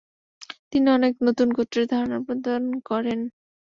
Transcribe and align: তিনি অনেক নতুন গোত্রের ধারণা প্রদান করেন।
তিনি 0.71 0.87
অনেক 0.91 1.13
নতুন 1.27 1.47
গোত্রের 1.57 1.85
ধারণা 1.91 2.17
প্রদান 2.25 2.61
করেন। 2.89 3.19